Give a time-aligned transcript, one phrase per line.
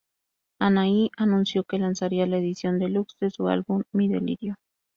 [0.59, 4.55] Anahí anunció que lanzaría la edición deluxe de su álbum "Mi delirio".